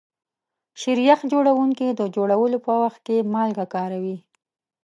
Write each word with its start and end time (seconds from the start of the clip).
شیریخ 0.81 1.19
جوړونکي 1.31 1.87
د 1.91 2.01
جوړولو 2.15 2.57
په 2.65 2.73
وخت 2.83 2.99
کې 3.07 3.27
مالګه 3.33 3.65
کاروي. 3.75 4.17